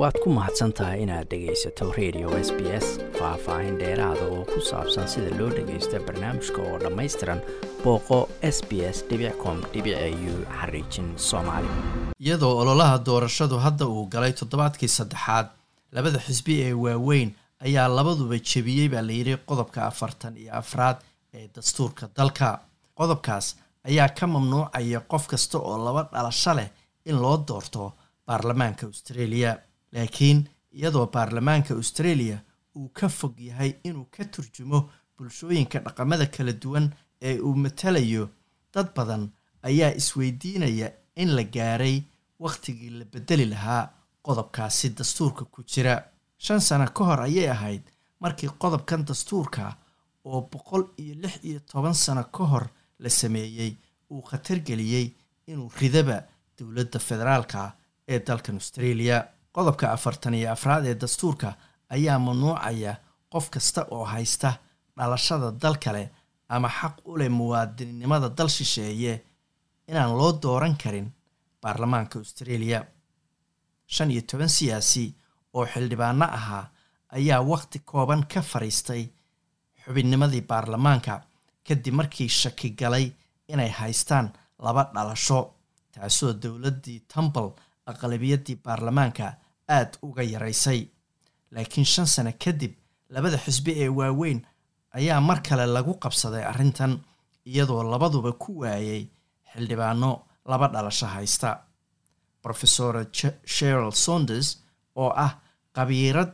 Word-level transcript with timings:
waad 0.00 0.16
ku 0.22 0.28
mahadsan 0.36 0.72
tahay 0.78 1.02
inaad 1.04 1.26
dhegaysato 1.32 1.86
radio 1.98 2.28
s 2.46 2.50
b 2.56 2.60
s 2.84 2.86
faah-faahin 3.18 3.76
dheeraada 3.80 4.24
oo 4.34 4.44
ku 4.52 4.60
saabsan 4.70 5.06
sida 5.12 5.30
loo 5.38 5.50
dhagaysto 5.56 5.96
barnaamijka 6.06 6.60
oo 6.68 6.76
dhammaystiran 6.84 7.40
booqo 7.84 8.18
s 8.56 8.58
b 8.68 8.70
s 8.96 8.98
com 9.42 9.58
u 10.30 10.34
xariijin 10.58 11.08
soomaali. 11.28 11.68
Iyadoo 12.24 12.54
ololaha 12.62 12.96
doorashadu 13.08 13.56
hadda 13.66 13.84
uu 13.86 14.06
galay 14.14 14.32
toddobaadkii 14.40 14.88
saddexaad 14.98 15.46
labada 15.96 16.18
xisbi 16.26 16.54
ee 16.66 16.72
waaweyn 16.84 17.30
ayaa 17.66 17.88
labaduba 17.98 18.36
jebiyey 18.50 18.88
baa 18.94 19.02
layidhi 19.10 19.36
qodobka 19.48 19.78
afartan 19.90 20.36
iyo 20.42 20.52
afraad 20.60 20.96
ee 21.34 21.48
dastuurka 21.56 22.04
dalka. 22.16 22.48
Qodobkaas 22.98 23.46
ayaa 23.88 24.08
ka 24.18 24.26
mamnuucaya 24.26 25.00
qof 25.12 25.24
kasta 25.30 25.58
oo 25.58 25.76
laba 25.86 26.02
dhalasho 26.12 26.52
leh 26.58 26.68
in 27.08 27.16
loo 27.22 27.36
doorto 27.48 27.92
baarlamaanka 28.26 28.86
australia 28.86 29.50
laakiin 29.96 30.38
iyadoo 30.78 31.06
baarlamaanka 31.14 31.74
australia 31.80 32.36
uu 32.78 32.88
ka 32.98 33.08
fog 33.18 33.34
yahay 33.48 33.72
inuu 33.88 34.04
ka 34.16 34.24
turjumo 34.34 34.78
bulshooyinka 35.16 35.78
dhaqamada 35.84 36.26
kala 36.34 36.52
duwan 36.62 36.86
ee 37.28 37.36
uu 37.46 37.54
matalayo 37.64 38.24
dad 38.74 38.88
badan 38.96 39.24
ayaa 39.68 39.92
isweydiinaya 40.00 40.88
in 41.22 41.30
la 41.36 41.42
gaaray 41.54 41.96
wakhtigii 42.44 42.90
la 42.98 43.04
bedeli 43.12 43.44
lahaa 43.52 43.82
qodobkaasi 44.26 44.88
dastuurka 44.98 45.44
ku 45.52 45.60
jira. 45.72 45.94
Shan 46.44 46.60
sano 46.60 46.86
ka 46.96 47.02
hor 47.08 47.20
ayay 47.28 47.48
ahayd 47.56 47.82
markii 48.20 48.50
qodobkan 48.62 49.04
dastuurka 49.08 49.76
oo 50.28 50.40
boqol 50.52 50.84
iyo 51.02 51.14
lix 51.22 51.36
iyo 51.48 51.60
toban 51.70 51.94
sano 51.94 52.24
ka 52.24 52.44
hor 52.50 52.66
la 53.02 53.08
sameeyey 53.20 53.72
uu 54.10 54.22
khatar 54.28 54.58
geliyey 54.68 55.06
inuu 55.50 55.70
ridaba 55.80 56.16
dowladda 56.58 56.98
federaalka 57.08 57.60
ee 58.08 58.18
dalkan 58.26 58.54
australia 58.60 59.16
qodobka 59.56 59.86
afartan 59.96 60.34
iyo 60.34 60.52
afraad 60.52 60.84
ee 60.86 60.94
dastuurka 61.02 61.48
ayaa 61.94 62.18
mamnuucaya 62.18 62.92
qof 63.32 63.46
kasta 63.50 63.80
oo 63.90 64.04
haysta 64.04 64.50
dhalashada 64.96 65.50
dal 65.62 65.76
kale 65.84 66.04
ama 66.48 66.68
xaq 66.78 66.94
u 67.10 67.16
leh 67.18 67.28
muwaadinnimada 67.38 68.28
dal 68.38 68.48
shisheeye 68.56 69.14
inaan 69.88 70.12
loo 70.18 70.32
dooran 70.42 70.76
karin 70.82 71.08
baarlamaanka 71.62 72.18
australia. 72.18 72.80
Shan 73.86 74.10
iyo 74.10 74.22
toban 74.30 74.48
siyaasi 74.48 75.14
oo 75.54 75.66
xildhibaano 75.72 76.24
ahaa 76.38 76.64
ayaa 77.16 77.40
wakhti 77.52 77.78
kooban 77.78 78.22
ka 78.32 78.40
fadhiistay 78.42 79.02
xubinnimadii 79.84 80.40
baarlamaanka 80.50 81.14
kadib 81.68 81.94
markii 81.94 82.28
shaki 82.28 82.70
galay 82.70 83.06
inay 83.48 83.68
haystaan 83.78 84.32
laba 84.64 84.82
dhalasho 84.94 85.40
taasoo 85.92 86.32
dowladdii 86.42 87.00
tumbal 87.14 87.48
aqlabiyaddii 87.90 88.56
baarlamaanka 88.64 89.26
aada 89.68 89.98
uga 90.02 90.22
yaraysay. 90.22 90.80
Laakiin 91.54 91.84
shan 91.86 92.06
sano 92.06 92.32
kadib 92.44 92.72
labada 93.10 93.38
xisbi 93.44 93.72
ee 93.82 93.88
waaweyn 93.88 94.40
ayaa 94.98 95.20
mar 95.20 95.42
kale 95.42 95.66
lagu 95.66 95.94
qabsaday 96.02 96.44
arrintan 96.44 96.92
iyadoo 97.46 97.82
labaduba 97.92 98.32
ku 98.32 98.50
waayay 98.60 99.02
xildhibaano 99.52 100.10
laba 100.50 100.66
dhalasho 100.68 101.06
haysta. 101.06 101.50
Rofesor 102.44 102.94
sheryl 103.44 103.92
saunders 103.92 104.48
oo 104.96 105.10
ah 105.16 105.32
qabiirad 105.76 106.32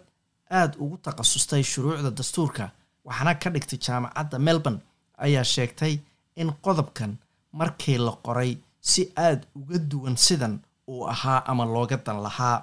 aada 0.50 0.77
ugu 0.83 0.96
takhasustay 1.05 1.62
shuruucda 1.62 2.11
dastuurka 2.11 2.64
waxaana 3.05 3.34
ka 3.42 3.48
dhigtay 3.55 3.78
jaamacadda 3.86 4.39
melbourne 4.39 4.80
ayaa 5.24 5.44
sheegtay 5.44 5.94
in 6.41 6.50
qodobkan 6.64 7.12
markii 7.52 7.98
la 7.98 8.12
qoray 8.27 8.58
si 8.80 9.02
aada 9.17 9.44
uga 9.61 9.78
duwan 9.91 10.17
sidan 10.17 10.55
uu 10.91 11.02
ahaa 11.12 11.41
ama 11.50 11.64
looga 11.75 11.97
dan 12.06 12.19
lahaa 12.27 12.56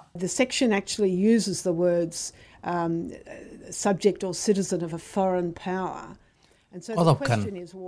qodobkan 6.97 7.39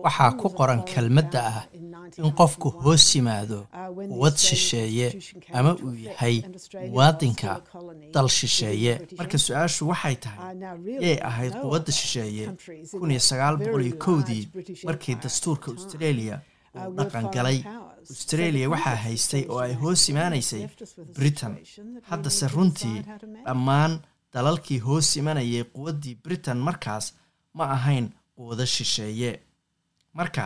waxaa 0.05 0.31
ku 0.41 0.47
qoran 0.59 0.81
kelmadda 0.91 1.41
ah 1.51 1.63
in 2.27 2.31
qofku 2.39 2.69
hoos 2.83 3.05
yimaado 3.15 3.59
quwad 4.17 4.35
shisheeye 4.47 5.07
ama 5.57 5.71
uu 5.85 5.93
yahay 6.07 6.35
muwaadinka 6.89 7.51
dal 8.13 8.27
shisheeye. 8.37 8.93
Marka 9.19 9.37
su'aashu 9.45 9.81
waxay 9.91 10.15
tahay 10.23 10.55
yay 11.05 11.17
ahayd 11.29 11.53
quwadda 11.63 11.91
shisheeye 11.99 12.45
kun 12.99 13.11
iyo 13.13 13.19
sagaal 13.29 13.55
boqol 13.61 13.83
iyo 13.85 13.95
kowdii 14.05 14.43
markii 14.87 15.15
dastuurka 15.23 15.67
australia 15.75 16.35
uu 16.75 16.93
dhaqan 16.97 17.25
galay 17.35 17.59
australia 18.09 18.69
waxaa 18.69 18.95
haystay 18.95 19.43
oo 19.49 19.59
ay 19.59 19.73
hoos 19.73 20.09
imaanaysay 20.09 20.63
britain. 21.15 21.53
Haddase 22.09 22.47
runtii 22.47 22.97
dhammaan 23.45 23.93
dalalkii 24.33 24.79
hoos 24.79 25.15
imanayay 25.19 25.63
quwaddii 25.73 26.15
britain 26.23 26.57
markaas 26.67 27.05
ma 27.53 27.63
ahayn 27.75 28.09
quwado 28.35 28.65
shisheeye. 28.65 29.31
Marka 30.13 30.43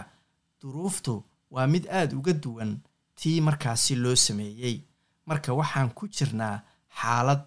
duruuftu 0.62 1.24
waa 1.52 1.68
mid 1.68 1.86
aada 1.98 2.16
uga 2.18 2.34
duwan 2.34 2.72
tii 3.16 3.42
markaasi 3.42 3.96
loo 3.96 4.16
sameeyey. 4.16 4.78
Marka 5.26 5.54
waxaan 5.54 5.90
ku 5.98 6.08
jirnaa 6.08 6.56
xaalad 7.02 7.42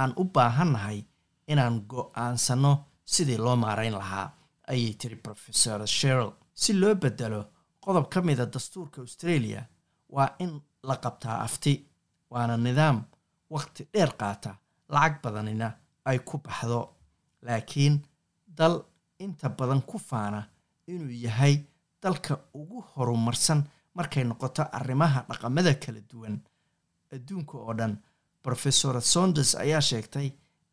aan 0.00 0.12
u 0.16 0.24
baahannahay 0.34 1.00
inaan 1.52 1.76
go'aansano 1.90 2.72
sidii 3.12 3.36
loo 3.44 3.56
maarayn 3.56 3.92
lahaa 4.00 4.26
ayay 4.70 4.94
tiri 5.00 5.16
rofesor 5.26 5.86
sheryl 5.86 6.32
si 6.54 6.72
loo 6.72 6.94
bedelo 6.94 7.40
qodob 7.84 8.06
ka 8.12 8.20
mida 8.22 8.44
dastuurka 8.54 9.00
australia 9.00 9.62
waa 10.14 10.28
in 10.44 10.52
la 10.88 10.96
qabtaa 11.04 11.36
afti 11.46 11.72
waana 12.30 12.56
nidaam 12.56 12.98
wakhti 13.54 13.82
dheer 13.92 14.10
qaata. 14.20 14.50
Lacag 14.94 15.14
badanina 15.22 15.68
ay 16.08 16.18
ku 16.28 16.38
baxdo 16.44 16.80
laakiin 17.46 17.94
dal 18.58 18.74
inta 19.24 19.48
badan 19.58 19.82
ku 19.90 19.98
faana 20.08 20.40
inuu 20.92 21.10
yahay 21.24 21.54
dalka 22.02 22.32
ugu 22.54 22.78
horumarsan 22.92 23.60
markay 23.96 24.24
noqoto 24.24 24.62
arrimaha 24.78 25.20
dhaqamada 25.28 25.74
kala 25.82 26.00
duwan. 26.10 26.36
Adduunka 27.14 27.54
oo 27.58 27.74
dhan 27.78 27.94
rofesor 28.44 28.96
saunders 29.02 29.54
ayaa 29.54 29.80
sheegtay 29.80 30.28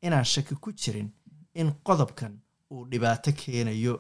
inaan 0.05 0.25
shaki 0.33 0.55
ku 0.63 0.69
jirin 0.81 1.09
in 1.59 1.69
qodobkan 1.87 2.33
uu 2.71 2.85
dhibaato 2.91 3.31
keenayo 3.39 3.93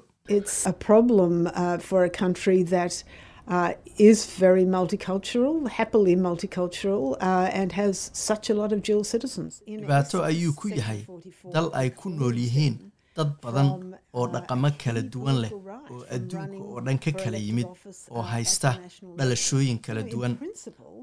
Uh, 3.47 3.73
is 3.97 4.25
very 4.37 4.63
multicultural, 4.65 5.67
happily 5.67 6.15
multicultural, 6.15 7.17
uh, 7.19 7.49
and 7.51 7.71
has 7.71 8.11
such 8.13 8.49
a 8.49 8.53
lot 8.53 8.71
of 8.71 8.81
dual 8.83 9.03
citizens. 9.03 9.61
dhibaato 9.67 10.23
ayuu 10.23 10.53
ku 10.55 10.69
yahay? 10.69 11.05
dal 11.51 11.71
ay 11.73 11.89
ku 11.89 12.09
nool 12.09 12.33
yihiin? 12.37 12.77
dad 13.17 13.31
badan 13.41 13.95
oo 14.13 14.27
dhaqamo 14.27 14.69
kala 14.79 15.01
duwan 15.01 15.41
leh 15.43 15.51
oo 15.51 16.05
adduunka 16.15 16.61
oo 16.63 16.79
dhan 16.85 16.97
ka 17.05 17.11
kala 17.11 17.37
yimid 17.37 17.67
oo 18.11 18.21
haysta 18.21 18.71
dhalashooyin 19.17 19.81
kala 19.81 20.03
duwan. 20.03 20.37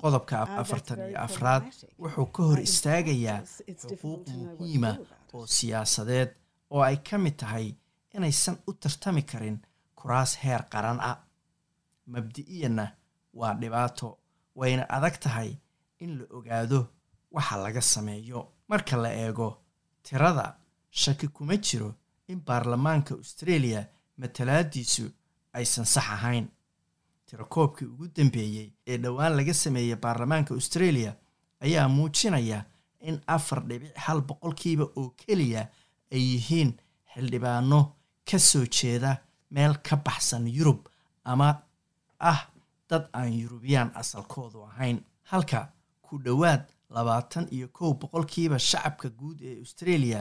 qodobka 0.00 0.46
afartan 0.62 0.98
iyo 1.10 1.18
afraad 1.26 1.62
wuxuu 1.98 2.26
ka 2.32 2.42
hor 2.48 2.58
istaagayaa 2.68 3.42
xuquuq 3.66 4.24
muhiima 4.58 4.92
oo 5.34 5.44
siyaasadeed 5.56 6.30
oo 6.70 6.80
ay 6.80 6.96
ka 7.10 7.18
mid 7.18 7.36
tahay 7.36 7.74
inaysan 8.14 8.56
u 8.66 8.72
tartami 8.72 9.22
karin 9.22 9.58
kuraas 9.94 10.36
heer 10.42 10.62
qaran 10.72 11.00
ah. 11.00 11.18
Mabdi-iyanna 12.06 12.86
waa 13.34 13.54
dhibaato 13.54 14.18
wayna 14.54 14.84
adag 14.88 15.18
tahay 15.20 15.56
in 16.00 16.18
la 16.18 16.24
ogaado 16.30 16.86
waxa 17.30 17.56
laga 17.56 17.80
sameeyo. 17.80 18.52
Marka 18.68 18.96
la 18.96 19.10
eego 19.12 19.62
tirada 20.02 20.56
shaki 20.90 21.28
kuma 21.28 21.56
jiro 21.56 21.94
in 22.28 22.40
baarlamaanka 22.40 23.14
australia 23.14 23.86
matalaadiisu 24.18 25.10
aysan 25.52 25.84
sax 25.84 26.04
ahayn. 26.10 26.48
Tirakoobkii 27.26 27.86
ugu 27.88 28.08
dambeeyey 28.16 28.72
ee 28.86 28.96
dhowaan 28.98 29.36
laga 29.36 29.54
sameeyey 29.54 29.96
baarlamaanka 29.96 30.54
australia 30.54 31.14
ayaa 31.60 31.88
muujinaya 31.88 32.64
in 33.00 33.20
afar 33.26 33.60
dhibic 33.68 33.96
hal 33.96 34.20
boqolkiiba 34.20 34.84
oo 34.96 35.10
keliya 35.10 35.68
ay 36.12 36.20
yihiin 36.32 36.72
xildhibaano 37.14 37.80
ka 38.28 38.38
soo 38.38 38.66
jeeda 38.76 39.10
meel 39.54 39.74
ka 39.86 39.96
baxsan 39.96 40.44
yurub 40.56 40.80
ama 41.24 41.48
ah 42.20 42.40
dad 42.90 43.04
aan 43.18 43.32
yurubiyaan 43.42 43.90
asalkoodu 44.00 44.58
ahayn. 44.68 44.98
Halka 45.30 45.60
ku 46.02 46.18
dhowaad 46.24 46.62
labaatan 46.94 47.46
iyo 47.56 47.68
kow 47.76 47.92
boqolkiiba 48.00 48.58
shacabka 48.58 49.08
guud 49.18 49.38
ee 49.42 49.58
australia 49.64 50.20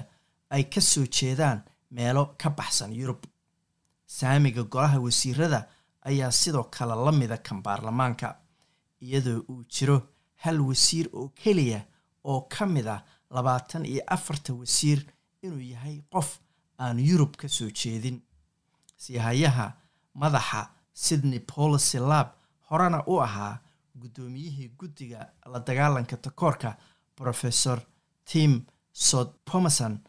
ay 0.54 0.63
ka 0.74 0.81
soo 0.81 1.06
jeedaan 1.18 1.59
meelo 1.92 2.24
ka 2.42 2.50
baxsan 2.50 2.92
yurub. 3.00 3.21
Saamiga 4.06 4.63
golaha 4.63 5.00
wasiirada 5.00 5.59
ayaa 6.09 6.31
sidoo 6.31 6.63
kale 6.75 6.95
la 7.06 7.12
mida 7.12 7.38
kan 7.38 7.59
baarlamaanka 7.65 8.27
iyadoo 9.01 9.39
uu 9.51 9.63
jiro 9.74 9.98
hal 10.44 10.59
wasiir 10.62 11.07
oo 11.13 11.27
keliya 11.42 11.81
oo 12.24 12.42
ka 12.54 12.65
mid 12.65 12.88
ah 12.88 13.01
labaatan 13.36 13.86
iyo 13.86 14.01
afarta 14.15 14.54
wasiir 14.54 15.00
inuu 15.44 15.59
yahay 15.74 15.98
qof 16.13 16.30
aan 16.79 17.00
yurub 17.00 17.38
ka 17.38 17.47
soo 17.47 17.69
jeedin. 17.69 18.21
Siihayaha 18.97 19.71
madaxa 20.15 20.68
sydney 20.94 21.39
policy 21.39 22.00
lab 22.00 22.27
horena 22.69 23.03
u 23.07 23.19
ahaa 23.21 23.59
guddoomiyihii 24.01 24.71
guddiga 24.77 25.27
la 25.45 25.59
dagaalanka 25.59 26.18
takoorka. 26.18 26.75
Professor 27.15 27.79
tim 28.25 28.65
sod 28.94 29.27
pomerson 29.45 30.00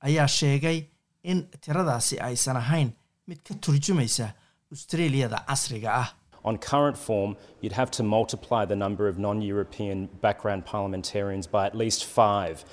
ayaa 0.00 0.26
sheegay 0.28 0.86
in 1.22 1.48
tiradaasi 1.60 2.20
aysan 2.20 2.56
ahayn 2.56 2.92
mid 3.26 3.38
ka 3.44 3.54
turjumaysa 3.54 4.32
australiyada 4.72 5.44
casriga 5.46 5.90
ah. 5.92 6.14
On 6.44 6.56
current 6.56 6.96
form, 6.96 7.36
you'd 7.60 7.72
have 7.72 7.90
to 7.90 8.02
multiply 8.02 8.64
the 8.64 8.76
number 8.76 9.08
of 9.08 9.18
non 9.18 9.42
European 9.42 10.06
background 10.22 10.64
parliamentarians 10.64 11.46
by 11.46 11.66
at 11.66 11.74
least 11.74 12.04
five 12.04 12.64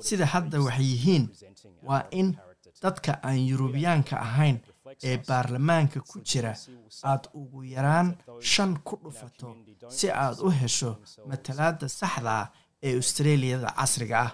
sida 0.00 0.26
hadda 0.34 0.60
waxay 0.66 0.84
yihiin 0.92 1.24
waa 1.82 2.02
in 2.10 2.38
dadka 2.82 3.12
aan 3.28 3.38
yurubiyaanka 3.50 4.14
ahayn 4.26 4.58
ee 5.08 5.16
baarlamaanka 5.28 6.00
ku 6.10 6.16
jira 6.28 6.52
aad 7.10 7.24
ugu 7.40 7.64
yaraan 7.74 8.08
shan 8.52 8.72
ku 8.86 8.94
dhufato 9.02 9.56
si 9.98 10.06
aad 10.10 10.36
u 10.46 10.50
hesho 10.60 10.90
matalaadda 11.30 11.86
saxda 11.88 12.30
ah 12.42 12.46
ee 12.86 12.94
australiyada 13.00 13.68
casriga 13.78 14.18
ah. 14.26 14.32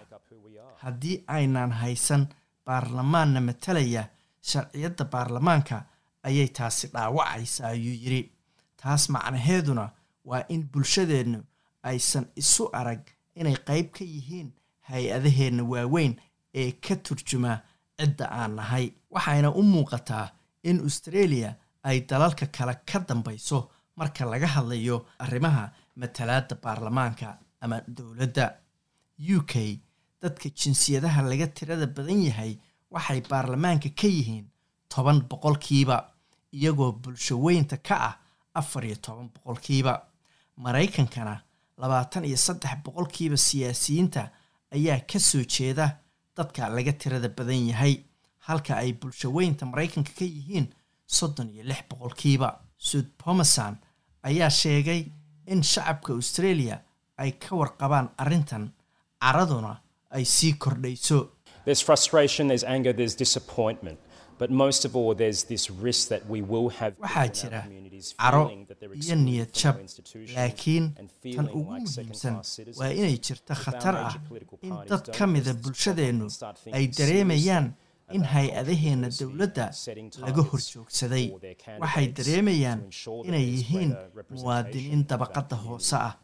Haddii 0.85 1.25
aynaan 1.37 1.73
haysan 1.82 2.23
baarlamaanna 2.67 3.41
matalaya 3.49 4.02
sharciyadda 4.50 5.05
baarlamaanka 5.12 5.76
ayay 6.29 6.49
taasi 6.58 6.87
dhaawacaysa 6.94 7.62
ayuu 7.73 7.96
yidhi 8.05 8.23
taas 8.82 9.08
macnaheeduna 9.14 9.85
waa 10.31 10.44
in 10.55 10.62
bulshadeennu 10.73 11.38
aysan 11.91 12.26
isu 12.43 12.64
arag 12.81 13.02
inay 13.41 13.56
qayb 13.69 13.87
ka 13.96 14.05
yihiin 14.14 14.49
hay'adaheenna 14.91 15.62
waaweyn 15.73 16.12
ee 16.61 16.70
ka 16.85 16.94
turjuma 17.06 17.52
cidda 17.99 18.25
aan 18.41 18.56
nahay. 18.56 18.87
Waxayna 19.11 19.50
u 19.50 19.62
muuqataa 19.62 20.26
in 20.62 20.81
australia 20.81 21.50
ay 21.82 22.00
dalalka 22.08 22.46
kale 22.46 22.75
ka 22.91 22.99
dambayso 23.08 23.58
marka 23.96 24.25
laga 24.25 24.46
hadlayo 24.46 24.96
arrimaha 25.19 25.64
matalaadda 25.96 26.55
baarlamaanka 26.62 27.38
ama 27.61 27.76
dowladda. 27.96 28.46
U 29.37 29.41
k 29.50 29.81
dadka 30.23 30.49
jinsiyadaha 30.61 31.23
laga 31.31 31.46
tirada 31.56 31.87
badan 31.87 32.23
yahay 32.29 32.52
waxay 32.91 33.20
baarlamaanka 33.31 33.88
ka 34.00 34.06
yihiin 34.17 34.46
toban 34.88 35.20
boqolkiiba 35.31 35.96
iyagoo 36.56 36.93
bulsho 37.02 37.35
weynta 37.44 37.76
ka 37.76 37.94
ah 38.08 38.14
afar 38.55 38.85
iyo 38.85 38.96
toban 39.05 39.29
boqolkiiba 39.35 39.93
maraykankana 40.64 41.35
labaatan 41.79 42.25
iyo 42.25 42.37
saddex 42.37 42.75
boqolkiiba 42.85 43.37
siyaasiyiinta 43.37 44.23
ayaa 44.76 45.00
ka 45.11 45.19
soo 45.19 45.44
jeeda 45.55 45.87
dadka 46.37 46.69
laga 46.77 46.93
tirada 46.93 47.29
badan 47.29 47.69
yahay 47.71 47.95
halka 48.47 48.77
ay 48.83 48.93
bulsho 48.93 49.29
weynta 49.37 49.67
maraykanka 49.67 50.13
ka 50.19 50.25
yihiin 50.25 50.67
soddon 51.07 51.49
iyo 51.55 51.63
lix 51.65 51.83
boqolkiiba. 51.91 52.49
Sud 52.79 53.07
pomerson 53.23 53.75
ayaa 54.23 54.51
sheegay 54.51 55.01
in 55.47 55.63
shacabka 55.63 56.13
australia 56.13 56.77
ay 57.19 57.31
ka 57.43 57.57
warqabaan 57.57 58.09
arrintan 58.23 58.65
caraduna 59.23 59.73
ay 60.11 60.25
sii 60.25 60.53
kordhayso 60.63 61.19
There's 64.39 64.51
frustration, 64.51 64.51
there's 64.51 64.51
anger, 64.51 64.51
there's 64.51 64.51
disappointment. 64.51 64.51
But 64.51 64.51
most 64.51 64.85
of 64.85 64.97
all, 64.97 65.15
there's 65.15 65.45
this 65.45 65.71
risk 65.71 66.09
that 66.09 66.27
we 66.29 66.43
will 66.43 66.69
have 66.71 66.95
waxaa 66.99 67.29
jira 67.29 67.63
caro 68.19 68.49
feeling 68.49 68.67
that 68.69 68.81
they're 68.81 68.91
iyo 68.91 68.97
excluded 68.97 69.25
niyad 69.25 69.51
from 69.51 69.61
jab 69.61 69.77
laakiin 70.37 70.85
tan 71.37 71.49
ugu 71.49 71.65
muhiimsan 71.65 72.35
waa 72.81 72.91
inay 72.91 73.19
our 73.51 73.57
khatar 73.65 73.95
ah 73.97 74.15
in 74.63 74.75
dad 74.89 75.05
ka 75.17 75.27
mida 75.27 75.53
problem 75.55 75.63
bulshadeennu 75.63 76.27
ay 76.73 76.87
dareemayaan 76.99 77.67
in 78.13 78.23
hay'adaheenna 78.25 79.09
dowladda 79.21 79.67
laga 80.27 80.43
horjoogsaday. 80.51 81.27
waxay 81.81 82.07
dareemayaan 82.19 82.81
inay 83.29 83.45
yihiin 83.55 83.91
muwaadiniin 84.31 85.07
dabaqadda 85.07 85.57
hoose 85.65 85.97
ah. 85.97 86.15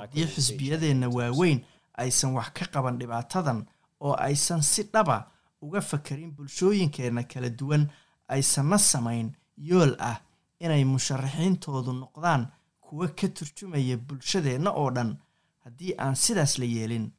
Haddii 0.00 0.26
xisbiyadeenna 0.34 1.08
waaweyn 1.08 1.58
aysan 2.02 2.34
wax 2.34 2.48
ka 2.58 2.64
qaban 2.74 2.98
dhibaatadan 3.00 3.58
oo 4.00 4.14
aysan 4.28 4.62
si 4.62 4.82
dhaba 4.82 5.30
uga 5.62 5.80
fakarin 5.80 6.30
bulshooyinkeenna 6.36 7.22
kala 7.24 7.48
duwan 7.50 7.88
aysanna 8.28 8.78
samayn 8.78 9.32
yool 9.56 9.92
ah 9.98 10.20
inay 10.60 10.84
musharaxiintoodu 10.84 11.92
noqdaan 11.92 12.46
kuwa 12.80 13.08
ka 13.08 13.28
turjumaya 13.28 13.96
bulshadeenna 13.96 14.70
oo 14.70 14.90
dhan. 14.90 15.16
Haddii 15.64 15.94
aan 15.98 16.14
sidaas 16.16 16.58
la 16.58 16.64
yeelin 16.64 17.10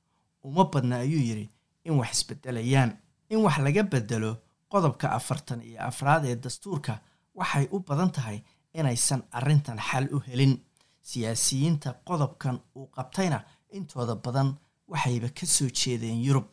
uma 0.44 0.64
badna 0.72 0.96
ayuu 1.04 1.20
yidhi 1.30 1.50
in 1.86 1.94
wax 2.00 2.12
isbedelayaan 2.12 2.92
in 3.30 3.40
wax 3.46 3.58
laga 3.58 3.84
bedelo 3.84 4.32
qodobka 4.70 5.12
afartan 5.12 5.62
iyo 5.62 5.80
afraad 5.90 6.26
ee 6.26 6.36
dastuurka 6.36 7.02
waxay 7.36 7.68
u 7.72 7.80
badan 7.80 8.12
tahay 8.12 8.40
inaysan 8.74 9.22
arrintan 9.32 9.80
xal 9.80 10.08
u 10.16 10.20
helin. 10.28 10.54
Siyaasiyiinta 11.02 11.94
qodobkan 12.08 12.60
uu 12.76 12.88
qabtayna 12.96 13.40
intooda 13.78 14.16
badan 14.16 14.50
waxayba 14.88 15.30
ka 15.30 15.46
soo 15.46 15.70
jeedeen 15.80 16.24
yurub. 16.26 16.48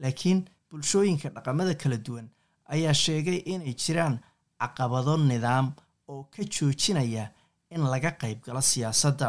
Laakiin 0.00 0.44
bulshooyinka 0.78 1.28
dhaqamada 1.30 1.74
kala 1.78 1.96
duwan 2.06 2.26
ayaa 2.74 2.94
sheegay 3.04 3.38
inay 3.52 3.74
jiraan 3.82 4.16
caqabado 4.60 5.14
nidaam 5.30 5.66
oo 6.10 6.22
ka 6.34 6.42
joojinaya 6.54 7.30
in 7.70 7.82
laga 7.92 8.10
qayb 8.20 8.38
galo 8.46 8.60
siyaasadda 8.70 9.28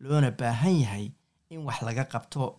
loona 0.00 0.30
baahan 0.30 0.76
yahay 0.82 1.06
in 1.50 1.60
wax 1.66 1.82
laga 1.82 2.04
qabto. 2.12 2.56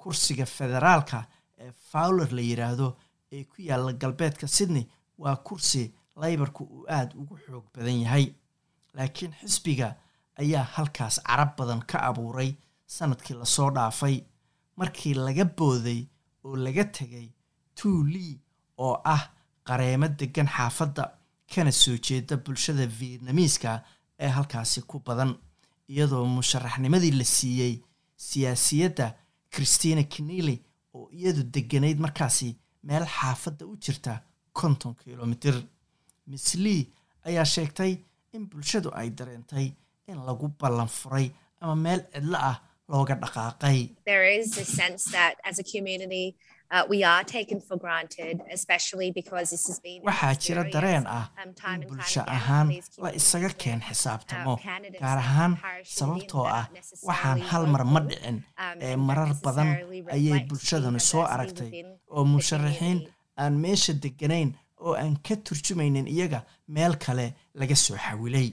Kursiga 0.00 0.46
federaalka 0.46 1.18
ee 1.58 1.72
fowler 1.90 2.30
la 2.32 2.42
yidhaahdo 2.50 2.88
ee 3.32 3.44
ku 3.44 3.62
yaalla 3.68 3.92
galbeedka 3.92 4.46
sydney 4.48 4.86
waa 5.18 5.36
kursi 5.36 5.82
laybarku 6.16 6.64
uu 6.64 6.84
aada 6.96 7.14
ugu 7.20 7.36
xoog 7.46 7.64
badan 7.74 8.00
yahay 8.04 8.26
laakiin 8.94 9.32
xisbiga 9.40 9.88
ayaa 10.42 10.64
halkaas 10.74 11.16
carab 11.26 11.50
badan 11.58 11.80
ka 11.90 11.98
abuuray 12.08 12.50
sannadkii 12.86 13.36
la 13.40 13.44
soo 13.44 13.70
dhaafay. 13.70 14.16
Markii 14.76 15.14
laga 15.14 15.44
booday 15.44 16.00
oo 16.44 16.56
laga 16.56 16.84
tegay 16.84 17.28
tuulii 17.80 18.34
oo 18.84 18.94
ah 19.14 19.22
qareemo 19.66 20.08
degan 20.20 20.48
xaafadda 20.56 21.04
kana 21.54 21.72
soo 21.72 21.96
jeeda 22.06 22.36
bulshada 22.44 22.86
vietnamiiska 23.00 23.70
ee 24.24 24.28
halkaasi 24.36 24.80
ku 24.90 24.96
badan 25.06 25.32
iyadoo 25.92 26.24
musharaxnimadii 26.36 27.10
la 27.20 27.24
siiyey 27.36 27.74
siyaasiyadda 28.26 29.06
christina 29.54 30.02
kenely 30.12 30.56
oo 30.94 31.06
iyadu 31.18 31.42
deganayd 31.54 31.98
markaasi 32.04 32.48
meel 32.88 33.04
xaafadda 33.16 33.64
u 33.72 33.76
jirta 33.84 34.12
konton 34.52 34.94
kilomitir. 34.94 35.56
Miss 36.26 36.54
lee 36.54 36.82
ayaa 37.28 37.44
sheegtay 37.54 37.92
in 38.34 38.42
bulshadu 38.50 38.88
ay 39.00 39.08
dareentay 39.18 39.66
in 40.10 40.18
lagu 40.26 40.46
ballan 40.60 40.88
furay 40.98 41.26
ama 41.60 41.74
meel 41.84 42.00
cidlo 42.12 42.38
ah 42.50 42.56
looga 42.92 43.14
dhaqaaqay 43.24 43.78
there 44.12 44.24
is 44.38 44.48
a 44.64 44.66
sense 44.78 45.02
that 45.16 45.34
as 45.50 45.56
a 45.64 45.66
community 45.72 46.26
uh, 46.74 46.84
we 46.92 46.98
are 47.12 47.24
taken 47.36 47.58
for 47.68 47.76
granted, 47.84 48.34
especially 48.56 49.08
because 49.20 49.46
this 49.54 49.64
has 49.70 49.78
been. 49.86 50.00
waxaa 50.08 50.34
jira 50.44 50.62
dareen 50.74 51.04
ah 51.18 51.24
um, 51.42 51.50
in 51.74 51.80
bulsho 51.90 52.22
ahaan 52.36 52.66
la 53.04 53.10
isaga 53.20 53.50
keen 53.62 53.80
xisaabtamo 53.88 54.52
candidates 54.66 55.02
gaar 55.04 55.18
ahaan 55.24 55.52
sababtoo 55.98 56.44
ah 56.58 56.64
waxaan 57.10 57.40
hal 57.50 57.64
mar 57.74 57.82
ma 57.94 58.00
dhicin 58.10 58.36
um, 58.64 58.76
ee 58.88 58.94
marar 59.08 59.30
badan 59.46 59.68
ayay 60.16 60.38
bulshadanu 60.50 61.00
soo 61.10 61.24
aragtay 61.34 61.70
oo 62.16 62.24
musharaxiin 62.34 62.98
aan 63.42 63.54
meesha 63.64 63.92
deganayn 64.04 64.50
oo 64.86 64.94
aan 65.02 65.14
ka 65.26 65.34
turjumaynin 65.46 66.06
iyaga 66.16 66.40
meel 66.76 66.94
kale 67.04 67.26
laga 67.60 67.76
soo 67.86 67.96
xawilay. 68.06 68.48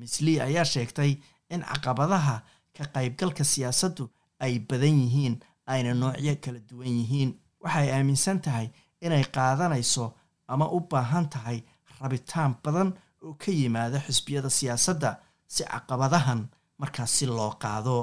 Miss 0.00 0.14
lee 0.26 0.38
ayaa 0.48 0.64
sheegtay 0.74 1.12
in 1.54 1.60
caqabadaha 1.70 2.36
ka 2.76 2.84
qaybgalka 2.94 3.44
siyaasaddu 3.52 4.04
ay 4.44 4.54
badan 4.68 4.96
yihiin 5.02 5.34
ayna 5.72 5.94
noocyo 5.94 6.34
kala 6.44 6.58
duwan 6.68 6.92
yihiin. 7.00 7.30
Waxay 7.64 7.88
aaminsan 7.96 8.38
tahay 8.44 8.68
inay 9.04 9.24
qaadanayso 9.36 10.04
ama 10.48 10.66
u 10.76 10.80
baahan 10.90 11.26
tahay 11.34 11.58
rabitaan 12.00 12.52
badan 12.64 12.88
oo 13.24 13.34
ka 13.42 13.50
yimaada 13.58 13.98
xisbiyada 14.06 14.50
siyaasadda 14.58 15.10
si 15.54 15.62
caqabadahan 15.64 16.40
markaas 16.80 17.10
si 17.18 17.26
loo 17.26 17.52
qaado 17.62 17.96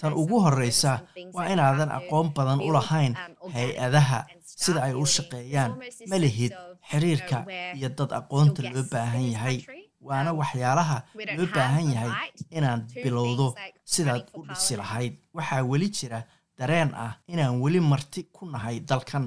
Tan 0.00 0.12
ugu 0.12 0.40
horreysa 0.44 1.00
things 1.14 1.34
waa 1.34 1.46
inaadan 1.52 1.90
aqoon 1.98 2.32
badan 2.36 2.60
u 2.60 2.72
lahayn 2.72 3.12
um, 3.42 3.52
hay'adaha 3.56 4.18
sida 4.44 4.80
ay 4.86 4.92
u 4.94 5.04
shaqeeyaan 5.06 5.70
There's 5.72 5.80
almost 5.80 5.98
this 5.98 6.10
ma 6.10 6.16
lihid 6.24 6.52
sense 6.52 6.60
of, 6.60 6.68
you 6.68 6.74
know, 6.74 6.88
xiriirka 6.90 7.38
iyo 7.78 7.88
dad 7.98 8.10
aqoonta 8.20 8.60
loo 8.74 8.84
baahan 8.92 9.24
yahay 9.34 9.58
waana 10.08 10.30
Um, 10.30 10.38
waxyaalaha 10.40 10.98
loo 11.38 11.46
baahan 11.56 11.86
yahay 11.94 12.12
inaad 12.58 12.82
to 12.92 13.00
bilowdo 13.04 13.46
sidaad 13.94 14.24
u 14.38 14.40
dhisi 14.48 14.76
lahayd. 14.76 15.14
Waxaa 15.36 15.62
weli 15.70 15.88
jira 15.98 16.20
dareen 16.58 16.90
ah 16.94 17.12
inaan 17.32 17.60
weli 17.62 17.80
marti 17.80 18.22
ku 18.36 18.42
nahay 18.52 18.76
dalkan 18.90 19.24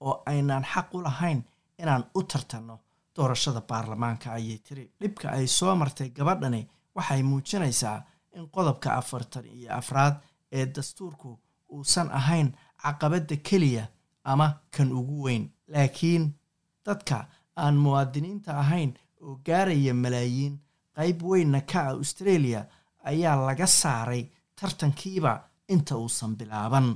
oo 0.00 0.22
aynaan 0.26 0.64
xaq 0.72 0.88
u 0.96 1.00
lahayn 1.06 1.40
inaan 1.82 2.04
u 2.14 2.22
tartanno 2.22 2.76
doorashada 3.16 3.60
baarlamaanka 3.70 4.28
ayay 4.38 4.58
tiri 4.66 4.84
dhibka 5.00 5.26
ay 5.36 5.46
soo 5.46 5.74
martay 5.80 6.08
gabadhani 6.16 6.62
waxay 6.96 7.22
muujinaysaa 7.22 7.98
in 8.36 8.46
qodobka 8.54 8.88
afartan 9.00 9.44
iyo 9.46 9.70
afraad 9.80 10.14
ee 10.52 10.66
dastuurku 10.66 11.38
uusan 11.74 12.08
ahayn 12.20 12.48
caqabadda 12.82 13.36
keliya 13.48 13.84
ama 14.24 14.46
kan 14.76 14.92
ugu 14.92 15.22
weyn. 15.24 15.44
Laakiin 15.72 16.24
dadka 16.86 17.16
aan 17.56 17.76
muwaadiniinta 17.84 18.58
ahayn 18.62 18.90
oo 19.20 19.40
gaaraya 19.46 19.94
malaayiin 19.94 20.54
qayb 20.96 21.22
weynna 21.30 21.60
ka 21.60 21.80
ah 21.80 21.90
australia 21.98 22.60
ayaa 23.10 23.36
laga 23.46 23.66
saaray 23.66 24.22
tartankiiba 24.60 25.32
inta 25.68 25.96
uusan 25.96 26.36
bilaaban. 26.36 26.86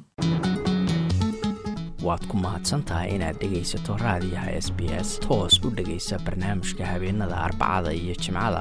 Waad 2.06 2.22
ku 2.30 2.36
mahadsantahay 2.38 3.08
inaad 3.16 3.36
dhegaysato 3.42 3.96
raadiyaha 4.04 4.50
s 4.66 4.68
b 4.76 4.80
s. 5.06 5.18
Toos 5.26 5.54
u 5.64 5.70
dhegaysa 5.76 6.18
barnaamijka 6.26 6.86
habeenada 6.86 7.36
arbacada 7.46 7.90
iyo 7.92 8.14
jimcada 8.22 8.60